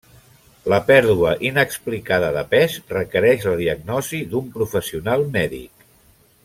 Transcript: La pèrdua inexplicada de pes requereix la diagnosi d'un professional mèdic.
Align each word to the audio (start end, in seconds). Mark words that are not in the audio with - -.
La 0.71 0.77
pèrdua 0.87 1.33
inexplicada 1.49 2.31
de 2.37 2.43
pes 2.55 2.79
requereix 2.95 3.45
la 3.51 3.55
diagnosi 3.63 4.23
d'un 4.33 4.53
professional 4.57 5.29
mèdic. 5.37 5.91